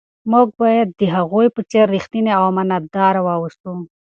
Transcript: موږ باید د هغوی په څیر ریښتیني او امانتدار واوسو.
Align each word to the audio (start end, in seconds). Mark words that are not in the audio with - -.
موږ 0.31 0.47
باید 0.61 0.87
د 0.99 1.01
هغوی 1.15 1.47
په 1.55 1.61
څیر 1.69 1.85
ریښتیني 1.95 2.31
او 2.37 2.43
امانتدار 2.51 3.15
واوسو. 3.21 3.73